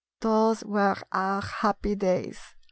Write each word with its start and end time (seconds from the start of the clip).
Those 0.21 0.63
were 0.65 0.95
our 1.11 1.41
happy 1.43 1.93
days. 1.93 2.55